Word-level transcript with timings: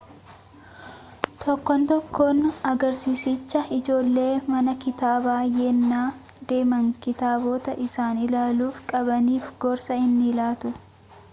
tokkoon 1.41 1.83
tokkoo 1.89 2.29
agarsiisichaa 2.69 3.61
ijoolleen 3.77 4.47
mana 4.53 4.73
kitaabaa 4.85 5.35
yennaa 5.65 6.07
deeman 6.53 6.87
kitaabota 7.07 7.77
isaan 7.89 8.23
ilaaluu 8.29 8.71
qabaniif 8.93 9.53
gorsa 9.67 9.99
ni 10.17 10.33
laatu 10.41 10.73